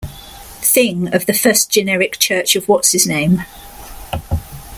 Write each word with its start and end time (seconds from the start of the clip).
Thing 0.63 1.13
of 1.13 1.27
the 1.27 1.33
First 1.33 1.69
Generic 1.69 2.17
Church 2.17 2.55
of 2.55 2.67
What's-his-name. 2.67 3.43